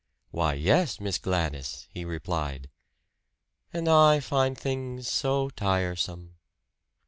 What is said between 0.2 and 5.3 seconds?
"Why, yes, Miss Gladys," he replied. "And I find things